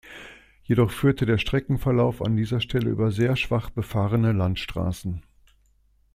Jedoch 0.63 0.89
führt 0.89 1.21
der 1.21 1.37
Streckenverlauf 1.37 2.23
an 2.23 2.35
dieser 2.35 2.59
Stelle 2.59 2.89
über 2.89 3.11
sehr 3.11 3.35
schwach 3.35 3.69
befahrene 3.69 4.31
Landstraßen. 4.31 5.21